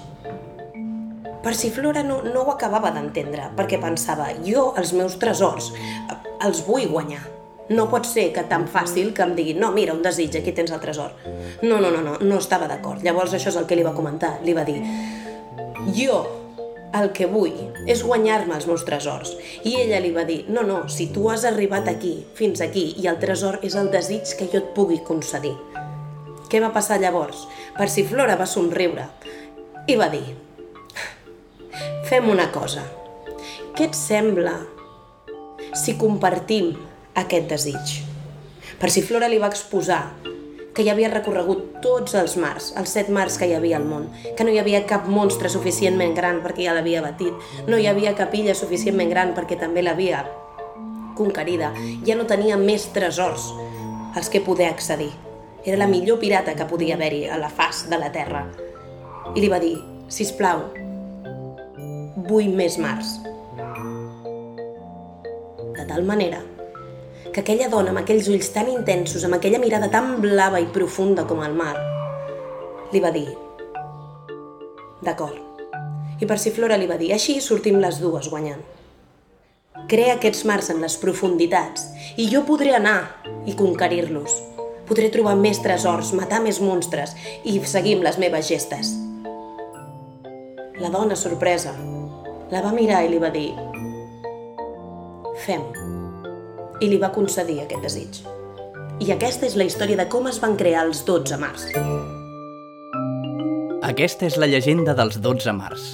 Persiflora 1.44 2.02
no, 2.04 2.20
no 2.22 2.44
ho 2.44 2.52
acabava 2.52 2.90
d'entendre, 2.92 3.50
perquè 3.56 3.80
pensava, 3.80 4.28
jo 4.44 4.70
els 4.76 4.92
meus 4.96 5.16
tresors 5.20 5.70
els 6.44 6.64
vull 6.66 6.88
guanyar. 6.90 7.22
No 7.70 7.86
pot 7.86 8.08
ser 8.08 8.26
que 8.34 8.42
tan 8.50 8.66
fàcil 8.66 9.12
que 9.14 9.22
em 9.22 9.36
diguin 9.36 9.60
no, 9.62 9.70
mira, 9.72 9.94
un 9.94 10.02
desig, 10.02 10.34
aquí 10.36 10.52
tens 10.52 10.72
el 10.74 10.82
tresor. 10.82 11.14
No, 11.62 11.78
no, 11.78 11.88
no, 11.88 12.02
no, 12.02 12.16
no 12.18 12.40
estava 12.42 12.66
d'acord. 12.68 13.04
Llavors 13.06 13.36
això 13.36 13.52
és 13.52 13.58
el 13.60 13.68
que 13.70 13.78
li 13.78 13.86
va 13.86 13.94
comentar. 13.94 14.34
Li 14.42 14.56
va 14.56 14.66
dir, 14.66 14.80
jo 15.94 16.18
el 16.98 17.12
que 17.14 17.28
vull 17.30 17.54
és 17.86 18.02
guanyar-me 18.02 18.56
els 18.56 18.66
meus 18.66 18.84
tresors. 18.88 19.36
I 19.62 19.76
ella 19.84 20.00
li 20.02 20.10
va 20.12 20.26
dir, 20.26 20.42
no, 20.50 20.64
no, 20.66 20.82
si 20.90 21.08
tu 21.14 21.28
has 21.30 21.46
arribat 21.46 21.88
aquí, 21.88 22.16
fins 22.34 22.60
aquí, 22.64 22.90
i 22.98 23.06
el 23.06 23.20
tresor 23.22 23.60
és 23.66 23.78
el 23.78 23.92
desig 23.94 24.34
que 24.36 24.50
jo 24.50 24.60
et 24.60 24.72
pugui 24.74 24.98
concedir. 25.06 25.54
Què 26.50 26.58
va 26.58 26.72
passar 26.74 26.98
llavors? 26.98 27.46
Persiflora 27.78 28.34
va 28.36 28.48
somriure 28.50 29.06
i 29.86 29.94
va 29.96 30.10
dir, 30.10 30.24
fem 32.08 32.28
una 32.30 32.50
cosa. 32.54 32.84
Què 33.76 33.88
et 33.88 33.96
sembla 33.96 34.56
si 35.76 35.96
compartim 36.00 36.74
aquest 37.20 37.48
desig? 37.52 37.96
Persiflora 38.80 39.28
li 39.28 39.38
va 39.40 39.50
exposar 39.52 40.02
que 40.74 40.84
ja 40.86 40.94
havia 40.94 41.10
recorregut 41.10 41.80
tots 41.84 42.14
els 42.16 42.36
mars, 42.40 42.70
els 42.78 42.92
set 42.94 43.10
mars 43.12 43.36
que 43.38 43.48
hi 43.50 43.54
havia 43.56 43.76
al 43.80 43.86
món, 43.88 44.06
que 44.36 44.46
no 44.46 44.52
hi 44.52 44.60
havia 44.60 44.84
cap 44.88 45.08
monstre 45.10 45.50
suficientment 45.52 46.14
gran 46.16 46.40
perquè 46.44 46.68
ja 46.68 46.76
l'havia 46.76 47.02
batit, 47.04 47.34
no 47.68 47.78
hi 47.78 47.88
havia 47.90 48.14
cap 48.18 48.34
illa 48.38 48.54
suficientment 48.54 49.10
gran 49.10 49.34
perquè 49.36 49.58
també 49.60 49.82
l'havia 49.82 50.22
conquerida, 51.18 51.74
ja 52.06 52.16
no 52.16 52.28
tenia 52.30 52.56
més 52.56 52.86
tresors 52.94 53.50
als 54.16 54.30
que 54.30 54.40
poder 54.40 54.70
accedir. 54.70 55.10
Era 55.64 55.76
la 55.76 55.90
millor 55.90 56.18
pirata 56.22 56.54
que 56.56 56.64
podia 56.64 56.96
haver-hi 56.96 57.26
a 57.28 57.36
la 57.36 57.50
faç 57.52 57.84
de 57.90 57.98
la 58.00 58.08
Terra. 58.14 58.46
I 59.34 59.42
li 59.42 59.50
va 59.52 59.60
dir, 59.60 59.76
si 60.08 60.24
plau, 60.38 60.70
vull 62.28 62.50
més 62.56 62.78
mars. 62.80 63.18
De 65.76 65.84
tal 65.88 66.04
manera 66.04 66.40
que 67.30 67.42
aquella 67.42 67.68
dona 67.70 67.92
amb 67.92 68.02
aquells 68.02 68.28
ulls 68.32 68.50
tan 68.54 68.68
intensos, 68.72 69.24
amb 69.24 69.38
aquella 69.38 69.60
mirada 69.62 69.90
tan 69.92 70.18
blava 70.20 70.60
i 70.60 70.66
profunda 70.74 71.26
com 71.28 71.44
el 71.46 71.54
mar, 71.54 71.76
li 72.92 73.00
va 73.00 73.14
dir 73.14 73.28
D'acord. 75.00 75.38
I 76.20 76.26
Persiflora 76.28 76.76
li 76.76 76.84
va 76.84 76.98
dir, 77.00 77.14
així 77.14 77.38
sortim 77.40 77.78
les 77.80 78.02
dues 78.02 78.28
guanyant. 78.28 78.60
Crea 79.88 80.18
aquests 80.18 80.44
mars 80.44 80.68
en 80.74 80.82
les 80.84 80.98
profunditats 81.00 81.86
i 82.20 82.26
jo 82.28 82.42
podré 82.44 82.74
anar 82.76 82.98
i 83.48 83.56
conquerir-los. 83.56 84.34
Podré 84.90 85.08
trobar 85.14 85.36
més 85.40 85.62
tresors, 85.64 86.12
matar 86.18 86.42
més 86.44 86.60
monstres 86.60 87.14
i 87.48 87.56
seguir 87.64 87.96
amb 87.96 88.04
les 88.10 88.20
meves 88.20 88.50
gestes. 88.50 88.92
La 90.80 90.92
dona, 90.92 91.16
sorpresa, 91.16 91.72
la 92.50 92.62
va 92.64 92.72
mirar 92.74 93.04
i 93.06 93.10
li 93.12 93.18
va 93.22 93.30
dir 93.30 93.50
Fem. 95.40 95.62
I 96.84 96.88
li 96.90 96.98
va 97.00 97.08
concedir 97.14 97.62
aquest 97.62 97.84
desig. 97.86 98.18
I 99.00 99.08
aquesta 99.14 99.46
és 99.48 99.54
la 99.56 99.64
història 99.64 99.96
de 99.96 100.04
com 100.12 100.26
es 100.28 100.36
van 100.42 100.56
crear 100.60 100.82
els 100.84 101.00
12 101.08 101.38
mars. 101.40 101.64
Aquesta 103.88 104.28
és 104.28 104.36
la 104.36 104.48
llegenda 104.50 104.92
dels 104.98 105.16
12 105.24 105.54
mars. 105.56 105.86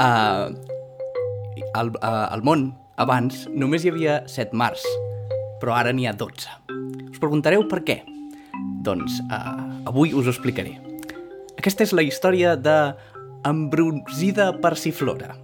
Uh, 0.00 0.48
al, 1.76 1.92
uh, 2.00 2.32
al 2.32 2.44
món, 2.46 2.70
abans, 2.96 3.44
només 3.52 3.84
hi 3.84 3.92
havia 3.92 4.22
7 4.30 4.56
mars, 4.56 4.86
però 5.60 5.76
ara 5.76 5.92
n'hi 5.92 6.08
ha 6.08 6.16
12. 6.16 6.48
Us 7.10 7.20
preguntareu 7.20 7.66
per 7.68 7.82
què? 7.84 8.00
Doncs 8.86 9.20
uh, 9.28 9.84
avui 9.90 10.16
us 10.16 10.24
ho 10.24 10.32
explicaré. 10.32 10.78
Aquesta 11.58 11.84
és 11.84 11.92
la 11.92 12.06
història 12.06 12.56
de 12.56 12.78
Ambrosida 13.44 14.60
Persiflora. 14.60 15.36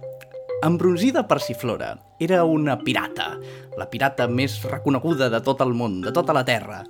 Ambrosida 0.61 1.27
Persiflora 1.27 1.97
era 2.19 2.43
una 2.43 2.77
pirata, 2.77 3.37
la 3.77 3.87
pirata 3.87 4.27
més 4.27 4.57
reconeguda 4.67 5.29
de 5.31 5.39
tot 5.39 5.61
el 5.63 5.71
món, 5.71 6.01
de 6.03 6.11
tota 6.11 6.33
la 6.35 6.43
Terra, 6.43 6.81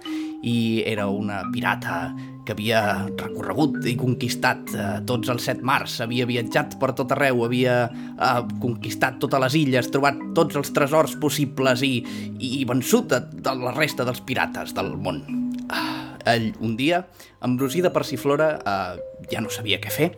i 0.42 0.82
era 0.86 1.06
una 1.08 1.44
pirata 1.54 2.16
que 2.46 2.56
havia 2.56 2.82
recorregut 3.20 3.86
i 3.86 3.94
conquistat 4.00 4.74
eh, 4.74 4.88
tots 5.06 5.30
els 5.30 5.46
set 5.46 5.62
mars, 5.62 6.00
havia 6.02 6.26
viatjat 6.26 6.74
per 6.82 6.92
tot 6.98 7.14
arreu, 7.14 7.44
havia 7.46 7.78
eh, 7.86 8.42
conquistat 8.64 9.22
totes 9.22 9.46
les 9.46 9.60
illes, 9.62 9.92
trobat 9.94 10.18
tots 10.34 10.58
els 10.58 10.74
tresors 10.74 11.14
possibles 11.22 11.86
i, 11.86 12.00
i 12.42 12.66
vençut 12.66 13.14
a, 13.14 13.22
a 13.22 13.56
la 13.62 13.76
resta 13.78 14.10
dels 14.10 14.26
pirates 14.26 14.74
del 14.74 14.96
món. 14.98 15.22
Ah, 15.70 16.18
ell, 16.34 16.52
un 16.66 16.74
dia, 16.82 17.04
Ambrosida 17.46 17.94
Persiflora 17.94 18.52
eh, 18.58 19.08
ja 19.30 19.46
no 19.46 19.54
sabia 19.54 19.78
què 19.82 19.94
fer 19.94 20.12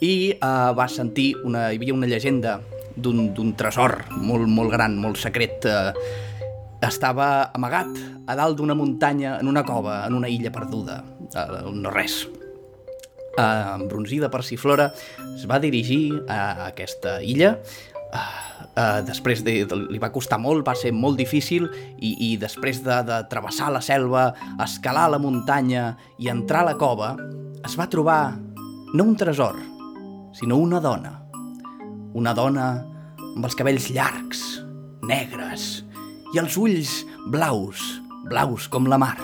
i 0.00 0.14
eh, 0.32 0.70
va 0.78 0.88
sentir 0.88 1.32
una, 1.44 1.68
hi 1.72 1.80
havia 1.80 1.94
una 1.94 2.08
llegenda 2.10 2.58
d'un 2.98 3.52
tresor 3.58 4.00
molt, 4.10 4.48
molt 4.50 4.72
gran, 4.74 4.96
molt 4.98 5.18
secret. 5.20 5.66
Eh, 5.66 5.92
estava 6.86 7.50
amagat 7.54 7.90
a 8.28 8.36
dalt 8.38 8.58
d'una 8.58 8.76
muntanya, 8.78 9.38
en 9.40 9.48
una 9.50 9.64
cova, 9.66 10.04
en 10.06 10.14
una 10.14 10.28
illa 10.30 10.52
perduda, 10.54 11.02
eh, 11.34 11.62
no 11.74 11.90
res. 11.94 12.24
Eh, 13.38 13.74
embronzida 13.74 14.30
Persiflora 14.30 14.92
es 15.34 15.46
va 15.46 15.60
dirigir 15.62 16.24
a 16.28 16.68
aquesta 16.68 17.18
illa, 17.22 17.56
eh, 18.12 18.18
eh, 18.74 19.00
després 19.06 19.44
de, 19.46 19.62
de, 19.68 19.80
li 19.88 20.02
va 20.02 20.12
costar 20.14 20.40
molt, 20.42 20.66
va 20.66 20.74
ser 20.78 20.92
molt 20.92 21.18
difícil, 21.18 21.68
i, 21.98 22.14
i 22.30 22.36
després 22.38 22.82
de, 22.86 23.00
de 23.06 23.22
travessar 23.30 23.72
la 23.74 23.82
selva, 23.82 24.32
escalar 24.64 25.08
la 25.14 25.22
muntanya 25.22 25.92
i 26.18 26.30
entrar 26.30 26.64
a 26.64 26.72
la 26.72 26.78
cova, 26.78 27.14
es 27.66 27.78
va 27.78 27.90
trobar 27.90 28.38
no 28.94 29.04
un 29.04 29.16
tresor, 29.18 29.58
sinó 30.38 30.56
una 30.56 30.78
dona. 30.78 31.16
Una 32.14 32.32
dona 32.34 32.68
amb 33.18 33.46
els 33.46 33.56
cabells 33.58 33.88
llargs, 33.90 34.42
negres, 35.06 35.68
i 36.34 36.38
els 36.38 36.56
ulls 36.60 36.92
blaus, 37.32 37.82
blaus 38.28 38.68
com 38.70 38.86
la 38.86 39.00
mar. 39.02 39.16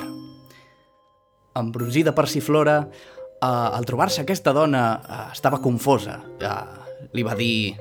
Embrosida 1.54 2.14
Persiflora, 2.16 2.80
eh, 2.82 3.46
al 3.46 3.86
trobar-se 3.86 4.24
aquesta 4.24 4.52
dona, 4.52 4.84
eh, 4.98 5.20
estava 5.32 5.62
confosa. 5.62 6.18
Eh, 6.40 7.08
li 7.14 7.22
va 7.22 7.36
dir... 7.38 7.76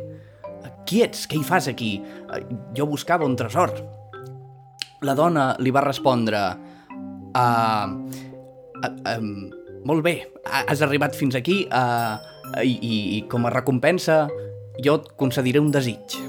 Qui 0.84 1.00
ets? 1.00 1.24
Què 1.32 1.40
hi 1.40 1.46
fas 1.48 1.70
aquí? 1.72 1.96
Eh, 2.04 2.42
jo 2.78 2.86
buscava 2.86 3.26
un 3.26 3.38
tresor. 3.40 3.74
La 5.02 5.18
dona 5.18 5.56
li 5.60 5.74
va 5.74 5.82
respondre... 5.82 6.44
Uh, 7.34 7.90
uh, 8.78 8.90
um, 9.18 9.30
molt 9.90 10.04
bé, 10.06 10.12
has 10.46 10.84
arribat 10.86 11.16
fins 11.18 11.34
aquí 11.34 11.64
uh, 11.66 12.33
i, 12.64 12.76
i, 12.76 13.00
i 13.18 13.24
com 13.32 13.48
a 13.48 13.54
recompensa 13.54 14.28
jo 14.84 15.00
et 15.00 15.10
concediré 15.20 15.62
un 15.62 15.72
desig 15.74 16.22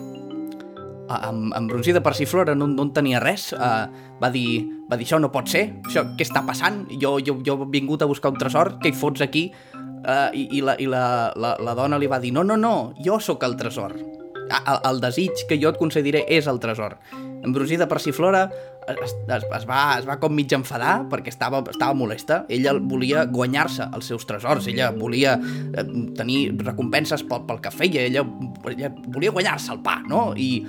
amb, 1.09 1.53
amb 1.55 1.71
Bronzida 1.71 2.03
Persiflora 2.03 2.55
no, 2.55 2.67
no 2.71 2.87
en 2.87 2.93
tenia 2.97 3.21
res, 3.23 3.51
uh, 3.57 3.87
va, 4.21 4.31
dir, 4.33 4.65
va 4.91 4.99
dir 4.99 5.07
això 5.07 5.21
no 5.21 5.31
pot 5.35 5.51
ser, 5.51 5.67
això, 5.85 6.05
què 6.17 6.27
està 6.27 6.45
passant? 6.47 6.85
Jo, 7.01 7.17
jo, 7.25 7.39
jo 7.47 7.59
he 7.61 7.71
vingut 7.75 8.03
a 8.03 8.11
buscar 8.11 8.33
un 8.33 8.41
tresor, 8.41 8.77
què 8.83 8.93
hi 8.93 8.99
fots 8.99 9.25
aquí? 9.25 9.49
Uh, 9.75 10.29
i, 10.37 10.49
i, 10.59 10.65
la, 10.65 10.77
i 10.81 10.89
la, 10.91 11.33
la, 11.41 11.55
la 11.65 11.77
dona 11.77 11.99
li 12.01 12.11
va 12.11 12.21
dir, 12.21 12.33
no, 12.37 12.45
no, 12.45 12.59
no, 12.61 12.95
jo 13.05 13.21
sóc 13.21 13.45
el 13.47 13.57
tresor. 13.61 13.97
El, 14.45 14.81
el 14.91 15.01
desig 15.01 15.47
que 15.49 15.57
jo 15.61 15.71
et 15.73 15.81
concediré 15.81 16.27
és 16.29 16.49
el 16.51 16.61
tresor. 16.61 16.99
Ambrosida 17.45 17.89
Persiflora 17.89 18.47
es, 18.89 19.15
es, 19.29 19.45
es, 19.45 19.67
va, 19.69 19.81
es 19.99 20.07
va 20.09 20.17
com 20.23 20.35
mig 20.35 20.53
enfadar 20.57 20.95
perquè 21.11 21.33
estava, 21.33 21.63
estava 21.71 21.97
molesta. 21.97 22.43
Ella 22.53 22.75
volia 22.79 23.25
guanyar-se 23.31 23.89
els 23.97 24.11
seus 24.13 24.27
tresors, 24.29 24.69
ella 24.71 24.91
volia 24.95 25.37
eh, 25.39 25.87
tenir 26.19 26.41
recompenses 26.65 27.25
pel, 27.29 27.45
pel 27.49 27.63
que 27.65 27.73
feia, 27.75 28.05
ella, 28.09 28.25
ella 28.73 28.93
volia 29.07 29.33
guanyar-se 29.35 29.73
el 29.75 29.81
pa, 29.85 30.01
no? 30.11 30.27
I, 30.37 30.67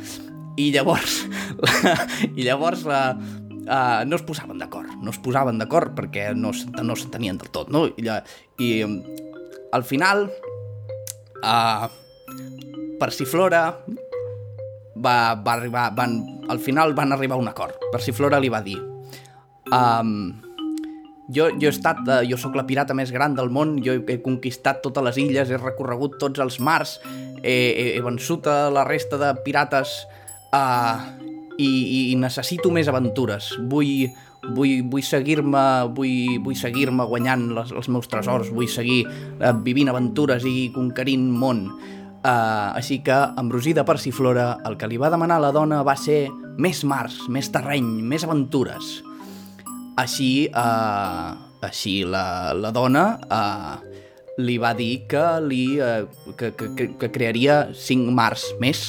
i 0.61 0.69
llavors, 0.75 1.23
la, 1.65 1.97
i 2.31 2.45
llavors 2.45 2.85
la, 2.87 3.01
uh, 3.65 4.05
no 4.07 4.19
es 4.19 4.23
posaven 4.27 4.61
d'acord, 4.61 4.95
no 5.01 5.11
es 5.11 5.19
posaven 5.21 5.59
d'acord 5.61 5.95
perquè 5.97 6.29
no, 6.37 6.53
no 6.81 6.97
s'entenien 6.97 7.39
del 7.41 7.51
tot, 7.53 7.71
no? 7.73 7.85
I, 7.89 8.09
i 8.63 8.71
al 9.75 9.83
final, 9.83 10.29
uh, 11.43 11.87
Persiflora 12.95 13.65
va, 14.95 15.35
va 15.35 15.53
arribar, 15.57 15.89
van, 15.97 16.21
al 16.49 16.59
final 16.59 16.93
van 16.93 17.13
arribar 17.13 17.37
a 17.37 17.41
un 17.41 17.47
acord. 17.51 17.77
Persiflora 17.91 18.39
li 18.39 18.49
va 18.53 18.61
dir 18.65 18.79
um, 19.71 20.41
jo, 21.27 21.49
jo 21.59 21.69
he 21.69 21.73
estat, 21.73 22.01
uh, 22.07 22.21
jo 22.27 22.37
sóc 22.37 22.55
la 22.57 22.65
pirata 22.67 22.95
més 22.97 23.11
gran 23.13 23.35
del 23.37 23.49
món, 23.53 23.79
jo 23.83 23.95
he, 23.97 24.03
he 24.13 24.19
conquistat 24.21 24.83
totes 24.83 25.05
les 25.05 25.17
illes, 25.21 25.49
he 25.49 25.61
recorregut 25.61 26.19
tots 26.21 26.41
els 26.43 26.59
mars, 26.59 26.99
he, 27.41 27.55
he, 27.55 27.87
he 27.95 28.03
vençut 28.05 28.45
a 28.49 28.69
la 28.73 28.85
resta 28.87 29.19
de 29.21 29.31
pirates 29.45 29.97
uh, 30.53 31.01
i, 31.57 32.11
i 32.11 32.15
necessito 32.19 32.71
més 32.73 32.89
aventures. 32.91 33.53
Vull, 33.71 34.07
vull, 34.53 34.85
vull 34.91 35.05
seguir-me 35.05 35.65
vull, 35.97 36.39
vull 36.45 36.57
seguir-me 36.59 37.07
guanyant 37.09 37.49
les, 37.57 37.73
els 37.73 37.89
meus 37.89 38.09
tresors, 38.11 38.53
vull 38.53 38.69
seguir 38.69 39.03
uh, 39.07 39.53
vivint 39.65 39.89
aventures 39.93 40.45
i 40.45 40.69
conquerint 40.75 41.29
món. 41.31 41.69
Uh, 42.25 42.73
així 42.73 43.03
que, 43.05 43.13
embrosida 43.37 43.83
per 43.85 43.99
Persiflora, 43.99 44.55
el 44.65 44.79
que 44.81 44.87
li 44.89 44.97
va 44.97 45.11
demanar 45.13 45.35
la 45.43 45.51
dona 45.53 45.83
va 45.85 45.93
ser 45.93 46.31
més 46.57 46.79
mars, 46.81 47.19
més 47.29 47.51
terreny, 47.53 47.85
més 48.01 48.25
aventures. 48.25 48.95
Així, 50.01 50.47
uh, 50.49 51.37
així 51.61 51.99
la, 52.09 52.55
la 52.57 52.73
dona 52.73 53.05
uh, 53.29 53.77
li 54.41 54.57
va 54.57 54.73
dir 54.73 55.05
que, 55.11 55.23
li, 55.45 55.77
uh, 55.77 56.33
que, 56.33 56.49
que, 56.57 56.89
que, 56.97 57.11
crearia 57.13 57.61
cinc 57.77 58.09
mars 58.09 58.49
més 58.57 58.87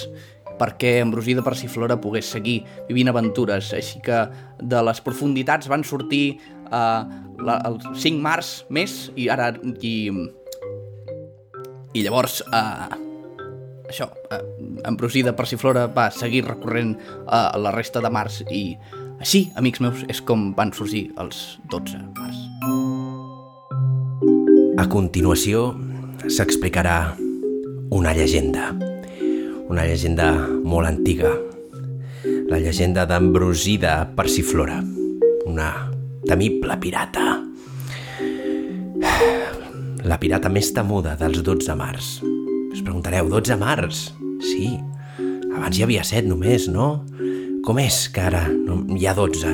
perquè 0.57 0.97
Embrosida 1.05 1.45
Persiflora 1.45 2.00
pogués 2.00 2.33
seguir 2.33 2.62
vivint 2.88 3.12
aventures. 3.12 3.75
Així 3.76 4.00
que 4.00 4.25
de 4.64 4.85
les 4.88 5.05
profunditats 5.05 5.69
van 5.69 5.85
sortir 5.85 6.38
uh, 6.73 7.05
la, 7.37 7.61
els 7.69 7.85
cinc 8.00 8.16
mars 8.25 8.62
més 8.73 9.11
i 9.12 9.28
ara... 9.28 9.52
I, 9.85 9.97
i 11.93 12.00
llavors... 12.00 12.40
Uh, 12.49 13.05
això, 13.88 14.11
eh, 14.31 14.43
Ambrosida 14.85 15.35
Persiflora 15.37 15.87
va 15.87 16.11
seguir 16.11 16.45
recorrent 16.47 16.97
a 17.26 17.52
eh, 17.55 17.59
la 17.62 17.73
resta 17.75 18.02
de 18.02 18.11
mars 18.11 18.43
i 18.50 18.76
així, 19.21 19.47
amics 19.57 19.81
meus, 19.81 20.05
és 20.12 20.21
com 20.21 20.50
van 20.57 20.73
sorgir 20.76 21.09
els 21.23 21.59
12 21.73 22.00
mars. 22.19 22.37
A 24.76 24.85
continuació 24.93 25.71
s'explicarà 26.28 27.16
una 27.97 28.12
llegenda, 28.12 28.73
una 29.71 29.87
llegenda 29.87 30.33
molt 30.64 30.90
antiga, 30.90 31.33
la 32.50 32.61
llegenda 32.61 33.07
d'Ambrosida 33.07 33.99
Persiflora, 34.16 34.83
una 35.47 35.71
temible 36.26 36.76
pirata. 36.83 37.40
La 40.07 40.19
pirata 40.23 40.50
més 40.52 40.71
temuda 40.75 41.16
dels 41.19 41.43
12 41.43 41.75
mars. 41.78 42.16
Us 42.76 42.83
preguntareu, 42.85 43.25
12 43.25 43.56
mars? 43.56 44.12
Sí, 44.45 44.66
abans 45.49 45.78
hi 45.78 45.85
havia 45.87 46.02
7 46.04 46.28
només, 46.28 46.66
no? 46.68 47.06
Com 47.64 47.78
és 47.80 48.02
que 48.12 48.21
ara 48.21 48.42
no, 48.52 48.83
hi 48.92 49.06
ha 49.09 49.14
12? 49.16 49.52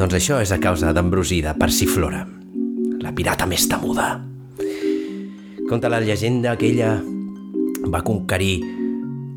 Doncs 0.00 0.16
això 0.16 0.38
és 0.40 0.54
a 0.56 0.58
causa 0.62 0.94
d'Ambrosida 0.96 1.52
Persiflora, 1.60 2.22
la 3.04 3.12
pirata 3.12 3.44
més 3.44 3.68
temuda. 3.68 4.06
Conta 5.68 5.92
la 5.92 6.00
llegenda 6.00 6.56
que 6.56 6.70
ella 6.72 6.94
va 7.92 8.00
conquerir 8.00 8.54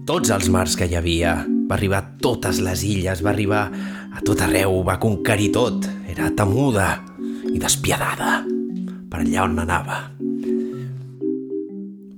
tots 0.08 0.32
els 0.32 0.48
mars 0.48 0.78
que 0.80 0.88
hi 0.88 0.96
havia, 0.96 1.42
va 1.44 1.76
arribar 1.76 2.00
a 2.00 2.14
totes 2.24 2.64
les 2.64 2.86
illes, 2.88 3.20
va 3.20 3.34
arribar 3.36 3.66
a 4.16 4.24
tot 4.24 4.48
arreu, 4.48 4.80
va 4.88 4.96
conquerir 4.96 5.52
tot. 5.60 5.92
Era 6.08 6.32
temuda 6.32 6.94
i 7.52 7.60
despiadada 7.60 8.46
per 9.12 9.26
allà 9.26 9.44
on 9.44 9.60
anava 9.68 10.06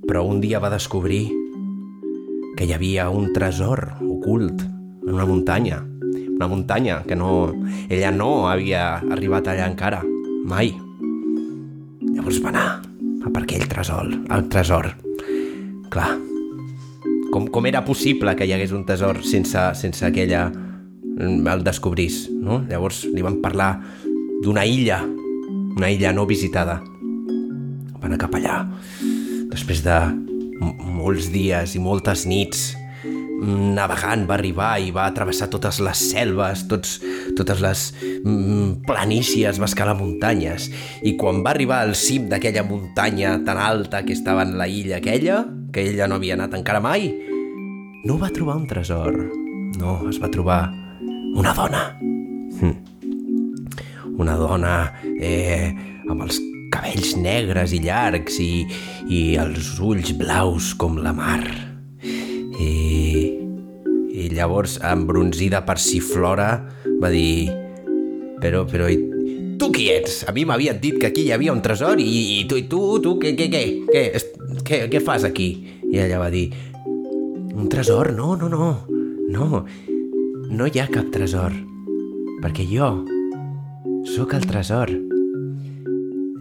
però 0.08 0.24
un 0.24 0.40
dia 0.40 0.58
va 0.58 0.72
descobrir 0.72 1.28
que 2.56 2.64
hi 2.64 2.72
havia 2.72 3.10
un 3.12 3.28
tresor 3.36 4.00
ocult 4.00 4.64
en 4.64 5.12
una 5.12 5.26
muntanya. 5.28 5.82
Una 6.38 6.48
muntanya 6.48 7.02
que 7.04 7.14
no... 7.14 7.52
Ella 7.92 8.10
no 8.10 8.48
havia 8.48 9.02
arribat 9.12 9.50
allà 9.52 9.68
encara, 9.68 10.00
mai. 10.48 10.72
Llavors 12.08 12.40
va 12.40 12.54
anar 12.54 12.66
a 13.20 13.30
per 13.34 13.44
aquell 13.44 13.68
tresor, 13.68 14.08
el 14.32 14.48
tresor. 14.48 14.90
Clar, 15.92 16.08
com, 17.30 17.46
com 17.52 17.68
era 17.68 17.84
possible 17.84 18.34
que 18.36 18.48
hi 18.48 18.56
hagués 18.56 18.72
un 18.72 18.86
tresor 18.88 19.20
sense, 19.28 19.68
sense 19.76 20.12
que 20.14 20.24
ella 20.24 20.48
el 21.18 21.64
descobrís, 21.66 22.28
no? 22.32 22.62
Llavors 22.70 23.04
li 23.12 23.24
van 23.26 23.42
parlar 23.44 23.74
d'una 24.44 24.64
illa, 24.64 25.02
una 25.76 25.92
illa 25.92 26.14
no 26.16 26.24
visitada. 26.30 26.80
Van 27.98 28.12
anar 28.12 28.22
cap 28.24 28.38
allà 28.38 28.62
després 29.52 29.84
de 29.86 29.98
molts 30.98 31.30
dies 31.32 31.74
i 31.76 31.82
moltes 31.82 32.26
nits 32.28 32.72
navegant 33.38 34.24
va 34.26 34.34
arribar 34.34 34.72
i 34.82 34.90
va 34.94 35.06
travessar 35.14 35.48
totes 35.50 35.78
les 35.84 36.00
selves, 36.10 36.64
tots, 36.70 36.96
totes 37.38 37.62
les 37.62 37.84
mm, 38.24 38.82
planícies, 38.88 39.60
va 39.62 39.68
escalar 39.68 39.94
muntanyes 39.98 40.68
i 41.06 41.14
quan 41.20 41.44
va 41.46 41.52
arribar 41.54 41.84
al 41.84 41.94
cim 41.98 42.26
d'aquella 42.30 42.66
muntanya 42.66 43.36
tan 43.46 43.60
alta 43.62 44.02
que 44.04 44.16
estava 44.16 44.42
en 44.42 44.56
la 44.58 44.66
illa 44.66 44.98
aquella, 44.98 45.44
que 45.72 45.86
ella 45.86 46.10
no 46.10 46.18
havia 46.18 46.34
anat 46.34 46.58
encara 46.58 46.82
mai, 46.82 47.12
no 48.04 48.18
va 48.18 48.32
trobar 48.34 48.58
un 48.58 48.66
tresor, 48.66 49.14
no, 49.78 49.98
es 50.10 50.18
va 50.18 50.30
trobar 50.34 50.60
una 51.38 51.54
dona. 51.54 51.86
Hm. 52.58 52.76
Una 54.18 54.34
dona 54.34 54.78
eh, 55.22 55.70
amb 56.10 56.24
els 56.24 56.40
cabells 56.72 57.14
negres 57.18 57.74
i 57.76 57.80
llargs 57.84 58.38
i, 58.42 58.52
i 59.08 59.20
els 59.40 59.76
ulls 59.80 60.12
blaus 60.18 60.72
com 60.78 60.98
la 61.02 61.14
mar. 61.16 61.42
I, 62.58 62.72
i 64.18 64.28
llavors, 64.34 64.78
embronzida 64.84 65.64
per 65.66 65.78
si 65.82 66.02
Flora, 66.04 66.52
va 67.00 67.12
dir... 67.14 67.48
Però, 68.38 68.62
però, 68.70 68.86
i, 68.86 68.98
tu 69.58 69.72
qui 69.74 69.88
ets? 69.90 70.20
A 70.30 70.34
mi 70.34 70.44
m'havien 70.46 70.78
dit 70.82 70.98
que 71.00 71.10
aquí 71.10 71.26
hi 71.26 71.32
havia 71.34 71.54
un 71.54 71.62
tresor 71.62 71.98
i, 71.98 72.06
i 72.38 72.44
tu, 72.50 72.58
i 72.60 72.68
tu, 72.70 72.82
tu, 73.02 73.16
què, 73.18 73.34
què, 73.38 73.48
què, 73.50 73.64
què, 73.90 74.04
què, 74.62 74.80
què 74.92 75.02
fas 75.02 75.26
aquí? 75.26 75.50
I 75.88 76.04
ella 76.04 76.20
va 76.22 76.30
dir, 76.30 76.46
un 77.58 77.66
tresor? 77.72 78.12
No, 78.14 78.36
no, 78.38 78.50
no, 78.52 78.70
no, 79.34 79.64
no 80.48 80.70
hi 80.70 80.78
ha 80.78 80.86
cap 80.92 81.10
tresor, 81.14 81.56
perquè 82.44 82.68
jo 82.70 82.92
sóc 84.14 84.38
el 84.38 84.46
tresor. 84.46 85.07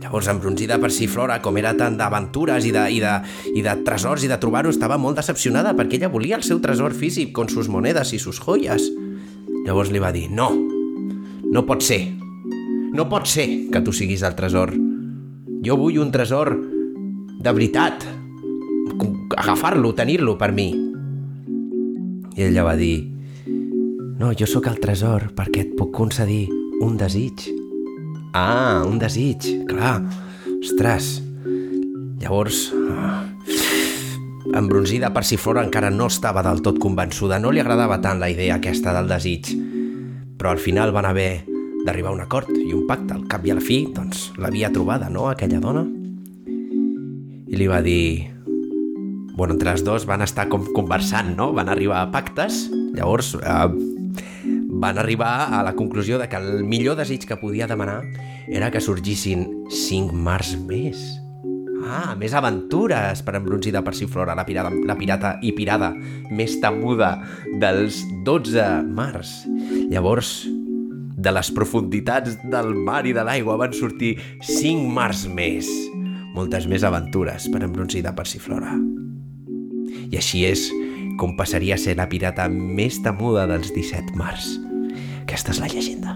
Llavors, 0.08 0.30
embronzida 0.32 0.78
per 0.80 0.88
si 0.96 1.04
Flora, 1.12 1.42
com 1.44 1.58
era 1.60 1.74
tant 1.76 1.98
d'aventures 2.00 2.64
i, 2.64 2.70
de, 2.72 2.86
i, 2.96 3.02
de, 3.04 3.12
i 3.60 3.64
de 3.66 3.74
tresors 3.84 4.24
i 4.24 4.30
de 4.32 4.38
trobar-ho, 4.40 4.72
estava 4.72 4.96
molt 4.96 5.20
decepcionada 5.20 5.74
perquè 5.76 5.98
ella 5.98 6.08
volia 6.08 6.38
el 6.40 6.46
seu 6.48 6.62
tresor 6.64 6.96
físic, 6.96 7.34
con 7.36 7.52
sus 7.52 7.68
monedes 7.68 8.14
i 8.16 8.20
sus 8.24 8.40
joies. 8.40 8.88
Llavors 9.66 9.92
li 9.92 10.00
va 10.00 10.14
dir, 10.16 10.30
no, 10.32 10.48
no 11.52 11.66
pot 11.68 11.84
ser. 11.84 12.06
No 12.96 13.10
pot 13.12 13.28
ser 13.28 13.68
que 13.68 13.84
tu 13.84 13.92
siguis 13.92 14.24
el 14.24 14.40
tresor. 14.40 14.72
Jo 15.68 15.76
vull 15.76 16.00
un 16.00 16.16
tresor 16.16 16.54
de 16.56 17.52
veritat. 17.52 18.08
Agafar-lo, 19.36 19.92
tenir-lo 19.92 20.40
per 20.40 20.54
mi. 20.56 20.72
I 22.38 22.48
ella 22.48 22.64
va 22.64 22.80
dir, 22.80 23.10
no, 24.24 24.32
jo 24.32 24.48
sóc 24.48 24.72
el 24.72 24.80
tresor 24.80 25.34
perquè 25.36 25.68
et 25.68 25.76
puc 25.76 25.92
concedir 26.00 26.46
un 26.80 26.96
desig. 26.96 27.67
Ah, 28.38 28.84
un 28.86 29.00
desig, 29.02 29.66
clar. 29.66 30.04
Ostres. 30.60 31.24
Llavors... 32.22 32.68
Ah, 32.94 33.24
embronzida 34.58 35.10
per 35.14 35.24
si 35.26 35.40
Flora 35.42 35.64
encara 35.66 35.90
no 35.90 36.06
estava 36.08 36.44
del 36.46 36.62
tot 36.66 36.78
convençuda, 36.82 37.40
no 37.42 37.50
li 37.52 37.60
agradava 37.60 37.98
tant 38.02 38.22
la 38.22 38.30
idea 38.30 38.60
aquesta 38.60 38.94
del 38.94 39.10
desig. 39.10 39.50
Però 40.38 40.54
al 40.54 40.62
final 40.62 40.94
van 40.94 41.10
haver 41.10 41.32
d'arribar 41.82 42.14
a 42.14 42.18
un 42.20 42.22
acord 42.22 42.54
i 42.54 42.70
un 42.78 42.86
pacte. 42.86 43.18
Al 43.18 43.26
cap 43.26 43.46
i 43.48 43.56
a 43.56 43.58
la 43.58 43.64
fi, 43.64 43.82
doncs, 43.96 44.32
l'havia 44.38 44.70
trobada, 44.70 45.10
no?, 45.10 45.28
aquella 45.32 45.64
dona. 45.64 45.88
I 46.46 47.58
li 47.58 47.66
va 47.66 47.82
dir... 47.82 48.36
Bueno, 49.38 49.54
entre 49.54 49.74
les 49.74 49.84
dos 49.86 50.06
van 50.10 50.22
estar 50.26 50.48
com 50.50 50.70
conversant, 50.78 51.34
no? 51.38 51.52
Van 51.58 51.70
arribar 51.70 52.04
a 52.04 52.12
pactes. 52.14 52.68
Llavors, 52.98 53.34
eh, 53.38 53.97
van 54.78 54.98
arribar 54.98 55.50
a 55.58 55.64
la 55.64 55.74
conclusió 55.76 56.20
de 56.20 56.28
que 56.30 56.38
el 56.38 56.64
millor 56.64 56.98
desig 56.98 57.26
que 57.26 57.38
podia 57.38 57.68
demanar 57.68 58.04
era 58.48 58.70
que 58.72 58.82
sorgissin 58.82 59.48
cinc 59.74 60.14
mars 60.14 60.54
més. 60.58 61.02
Ah, 61.88 62.16
més 62.20 62.34
aventures 62.36 63.22
per 63.24 63.38
embronzir 63.38 63.72
de 63.74 63.82
Persiflora, 63.82 64.36
la 64.36 64.46
pirata, 64.46 64.72
la 64.86 64.98
pirata 64.98 65.38
i 65.42 65.54
pirada 65.56 65.94
més 66.30 66.58
temuda 66.62 67.16
dels 67.62 68.04
12 68.26 68.68
mars. 68.86 69.34
Llavors, 69.90 70.44
de 71.18 71.34
les 71.34 71.50
profunditats 71.52 72.38
del 72.46 72.76
mar 72.76 73.02
i 73.10 73.16
de 73.18 73.24
l'aigua 73.26 73.58
van 73.58 73.74
sortir 73.74 74.14
5 74.46 74.92
mars 74.94 75.26
més. 75.26 75.70
Moltes 76.38 76.68
més 76.70 76.86
aventures 76.86 77.50
per 77.50 77.64
embronzir 77.66 78.04
de 78.06 78.14
Persiflora. 78.14 78.76
I 80.12 80.20
així 80.22 80.46
és 80.46 80.68
com 81.18 81.34
passaria 81.40 81.76
a 81.76 81.82
ser 81.82 81.98
la 81.98 82.06
pirata 82.12 82.46
més 82.52 83.02
temuda 83.02 83.48
dels 83.50 83.74
17 83.74 84.14
mars. 84.20 84.67
Aquesta 85.28 85.52
és 85.52 85.58
la 85.60 85.68
llegenda. 85.68 86.14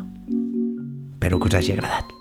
Espero 1.11 1.35
que 1.37 1.49
us 1.49 1.55
hagi 1.57 1.73
agradat. 1.73 2.13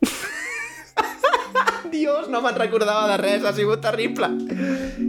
Dios, 1.92 2.30
no 2.32 2.40
me'n 2.40 2.56
recordava 2.56 3.04
de 3.12 3.18
res, 3.20 3.44
ha 3.44 3.52
sigut 3.52 3.82
terrible. 3.84 4.32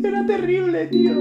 Era 0.03 0.25
terrible, 0.27 0.83
tio. 0.91 1.15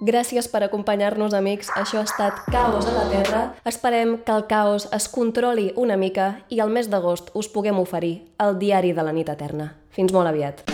Gràcies 0.00 0.48
per 0.48 0.64
acompanyar-nos, 0.64 1.36
amics. 1.36 1.68
Això 1.76 2.00
ha 2.00 2.08
estat 2.08 2.40
Caos 2.48 2.88
a 2.88 2.94
la 2.96 3.04
Terra. 3.12 3.42
Esperem 3.68 4.16
que 4.24 4.32
el 4.32 4.48
caos 4.48 4.88
es 4.96 5.12
controli 5.12 5.72
una 5.76 6.00
mica 6.00 6.40
i 6.48 6.64
al 6.64 6.72
mes 6.72 6.88
d'agost 6.88 7.36
us 7.36 7.52
puguem 7.52 7.76
oferir 7.84 8.22
el 8.40 8.56
diari 8.56 8.96
de 8.96 9.04
la 9.04 9.12
nit 9.12 9.28
eterna. 9.28 9.74
Fins 9.92 10.16
molt 10.16 10.32
aviat. 10.32 10.73